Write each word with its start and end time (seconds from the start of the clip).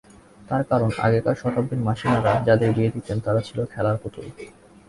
তার 0.49 0.63
কারণ, 0.63 0.89
আগেকার 0.99 1.35
শতাব্দীর 1.35 1.81
মাসিমারা 1.87 2.33
যাদের 2.47 2.69
বিয়ে 2.75 2.93
দিতেন 2.95 3.17
তারা 3.19 3.41
ছিল 3.47 3.59
খেলার 3.65 3.97
পুতুল। 4.01 4.25